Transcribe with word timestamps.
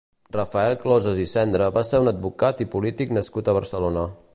Rafael 0.35 0.77
Closas 0.85 1.21
i 1.25 1.27
Cendra 1.33 1.69
va 1.77 1.85
ser 1.91 2.03
un 2.07 2.13
advocat 2.15 2.65
i 2.67 2.71
polític 2.77 3.17
nascut 3.21 3.51
a 3.53 3.61
Barcelona. 3.63 4.13